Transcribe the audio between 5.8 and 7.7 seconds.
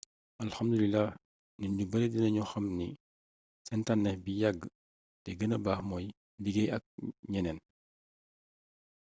mooy liggéey ak ñeneen